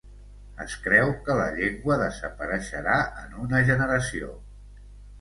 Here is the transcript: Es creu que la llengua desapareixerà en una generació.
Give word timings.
Es 0.63 0.77
creu 0.85 1.11
que 1.27 1.35
la 1.41 1.45
llengua 1.59 1.99
desapareixerà 2.05 2.99
en 3.27 3.39
una 3.47 3.65
generació. 3.71 4.37